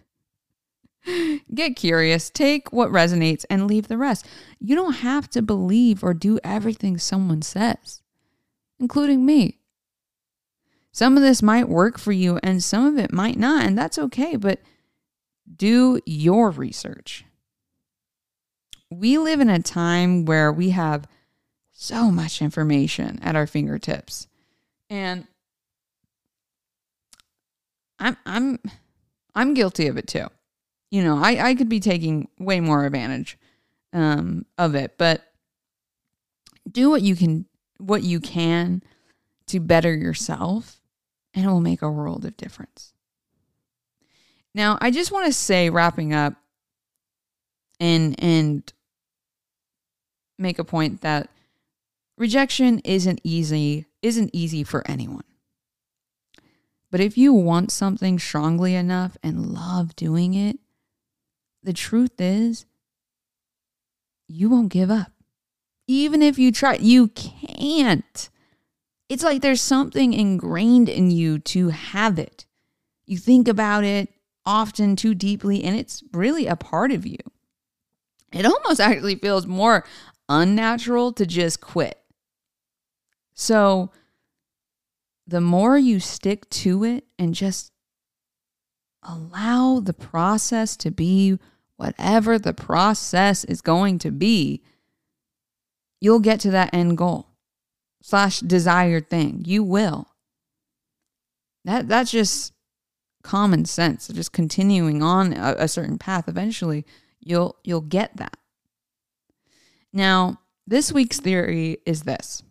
Get 1.55 1.77
curious, 1.77 2.31
take 2.31 2.73
what 2.73 2.91
resonates 2.91 3.45
and 3.51 3.67
leave 3.67 3.89
the 3.89 3.99
rest. 3.99 4.27
You 4.59 4.75
don't 4.75 4.95
have 4.95 5.29
to 5.31 5.43
believe 5.43 6.03
or 6.03 6.15
do 6.15 6.39
everything 6.43 6.99
someone 6.99 7.43
says, 7.43 8.03
including 8.79 9.27
me. 9.27 9.59
Some 10.93 11.17
of 11.17 11.23
this 11.23 11.43
might 11.43 11.69
work 11.69 11.99
for 11.99 12.13
you 12.13 12.39
and 12.43 12.63
some 12.63 12.87
of 12.87 12.99
it 12.99 13.13
might 13.13 13.39
not, 13.39 13.67
and 13.67 13.77
that's 13.77 13.99
okay, 13.99 14.37
but 14.37 14.61
do 15.57 16.01
your 16.07 16.51
research. 16.51 17.25
We 18.91 19.19
live 19.19 19.41
in 19.41 19.51
a 19.51 19.61
time 19.61 20.25
where 20.25 20.53
we 20.53 20.71
have 20.71 21.07
so 21.73 22.11
much 22.11 22.41
information 22.41 23.19
at 23.23 23.35
our 23.37 23.47
fingertips. 23.47 24.29
And 24.89 25.27
I'm 27.99 28.17
I'm 28.25 28.59
I'm 29.35 29.55
guilty 29.55 29.89
of 29.89 29.97
it 29.97 30.07
too. 30.07 30.29
You 30.95 31.03
know, 31.03 31.19
I, 31.21 31.49
I 31.49 31.55
could 31.57 31.69
be 31.69 31.81
taking 31.81 32.29
way 32.39 32.61
more 32.61 32.87
advantage 32.87 33.37
um, 33.93 34.47
of 34.57 34.77
it, 34.77 34.97
but 34.97 35.25
do 36.71 36.89
what 36.89 37.03
you 37.03 37.17
can 37.17 37.47
what 37.79 38.05
you 38.05 38.21
can 38.21 38.81
to 39.49 39.59
better 39.59 39.93
yourself 39.93 40.81
and 41.35 41.45
it 41.45 41.49
will 41.49 41.61
make 41.61 41.83
a 41.83 41.91
world 41.91 42.25
of 42.25 42.37
difference. 42.37 42.93
Now, 44.55 44.79
I 44.81 44.93
just 44.93 45.11
want 45.11 45.27
to 45.27 45.33
say 45.33 45.69
wrapping 45.69 46.15
up 46.15 46.35
and 47.81 48.15
and 48.23 48.73
make 50.39 50.61
a 50.61 50.65
point 50.65 51.01
that 51.01 51.29
rejection 52.17 52.79
isn't 52.85 53.21
easy 53.25 53.87
isn't 54.01 54.31
easy 54.33 54.63
for 54.63 54.89
anyone. 54.89 55.25
But 56.93 57.01
if 57.01 57.19
you 57.19 57.33
want 57.33 57.73
something 57.73 58.21
strongly 58.21 58.77
enough 58.77 59.17
and 59.25 59.53
love 59.53 59.97
doing 59.97 60.35
it, 60.35 60.61
the 61.65 61.73
truth 61.73 62.21
is 62.21 62.67
you 64.29 64.49
won't 64.49 64.73
give 64.73 64.91
up. 64.91 65.13
Even 65.87 66.23
if 66.23 66.39
you 66.39 66.53
try, 66.53 66.75
you 66.75 67.09
can't. 67.09 68.31
It's 69.09 69.23
like 69.25 69.43
there's 69.43 69.61
something 69.61 70.13
ingrained 70.13 70.89
in 70.89 71.11
you 71.11 71.39
to 71.41 71.69
have 71.69 72.19
it. 72.19 72.47
You 73.07 73.19
think 73.19 73.49
about 73.49 73.85
it 73.85 74.09
often 74.47 74.97
too 74.97 75.15
deeply, 75.15 75.63
and 75.65 75.77
it's 75.77 76.03
really 76.13 76.47
a 76.47 76.57
part 76.57 76.91
of 76.91 77.07
you. 77.07 77.19
It 78.33 78.47
almost 78.47 78.81
actually 78.81 79.17
feels 79.17 79.47
more 79.47 79.85
unnatural 80.29 81.13
to 81.13 81.27
just 81.27 81.61
quit. 81.61 81.99
So, 83.35 83.91
the 85.27 85.41
more 85.41 85.79
you 85.79 86.01
stick 86.01 86.49
to 86.51 86.85
it 86.85 87.05
and 87.19 87.35
just 87.35 87.73
allow 89.03 89.81
the 89.81 89.95
process 89.95 90.77
to 90.79 90.91
be 90.91 91.39
whatever 91.77 92.39
the 92.39 92.55
process 92.55 93.45
is 93.45 93.61
going 93.61 93.99
to 94.01 94.11
be, 94.11 94.63
you'll 96.01 96.21
get 96.21 96.41
to 96.41 96.51
that 96.51 96.73
end 96.75 96.99
goal 96.99 97.29
slash 98.03 98.41
desired 98.41 99.09
thing. 99.09 99.43
You 99.47 99.65
will. 99.65 100.09
That 101.65 101.89
that's 101.89 102.11
just 102.11 102.53
common 103.23 103.65
sense. 103.65 104.09
Just 104.09 104.33
continuing 104.33 105.03
on 105.03 105.33
a, 105.33 105.57
a 105.61 105.69
certain 105.69 105.99
path, 105.99 106.29
eventually 106.29 106.85
you'll 107.21 107.57
you'll 107.65 107.81
get 107.81 108.17
that. 108.19 108.37
Now, 109.93 110.41
this 110.67 110.93
week's 110.93 111.21
theory 111.21 111.79
is 111.87 112.03
this. 112.03 112.43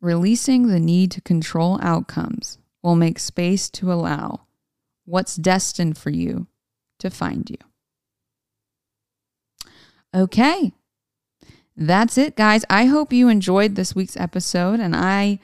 Releasing 0.00 0.66
the 0.66 0.80
need 0.80 1.10
to 1.12 1.20
control 1.20 1.78
outcomes 1.82 2.58
will 2.82 2.96
make 2.96 3.18
space 3.18 3.70
to 3.70 3.92
allow 3.92 4.46
what's 5.04 5.36
destined 5.36 5.96
for 5.96 6.10
you 6.10 6.47
to 6.98 7.10
find 7.10 7.48
you. 7.48 7.56
Okay. 10.14 10.72
That's 11.76 12.18
it, 12.18 12.34
guys. 12.34 12.64
I 12.68 12.86
hope 12.86 13.12
you 13.12 13.28
enjoyed 13.28 13.74
this 13.74 13.94
week's 13.94 14.16
episode 14.16 14.80
and 14.80 14.96
I 14.96 15.38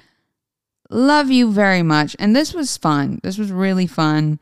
love 0.90 1.30
you 1.30 1.52
very 1.52 1.82
much. 1.82 2.16
And 2.18 2.34
this 2.34 2.52
was 2.52 2.76
fun. 2.76 3.20
This 3.22 3.38
was 3.38 3.52
really 3.52 3.86
fun 3.86 4.40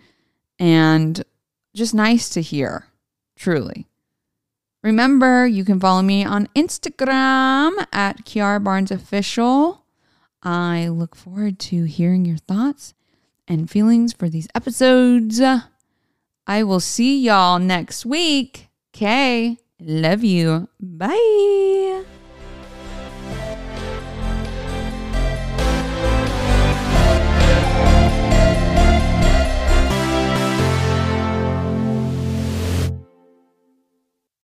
and 0.59 1.22
just 1.75 1.94
nice 1.94 2.29
to 2.31 2.40
hear, 2.40 2.87
truly. 3.37 3.88
Remember, 4.83 5.46
you 5.46 5.64
can 5.64 5.79
follow 5.79 6.03
me 6.03 6.25
on 6.25 6.48
Instagram 6.57 7.87
at 7.92 8.25
Kiara 8.25 8.62
Barnes 8.62 8.90
Official. 8.90 9.85
I 10.42 10.88
look 10.88 11.14
forward 11.14 11.59
to 11.61 11.85
hearing 11.85 12.25
your 12.25 12.38
thoughts 12.38 12.94
and 13.46 13.70
feelings 13.70 14.12
for 14.12 14.29
these 14.29 14.48
episodes. 14.55 15.40
I 16.46 16.62
will 16.62 16.81
see 16.81 17.20
y'all 17.20 17.59
next 17.59 18.05
week. 18.05 18.68
Okay. 18.94 19.57
Love 19.81 20.22
you. 20.22 20.68
Bye. 20.81 22.05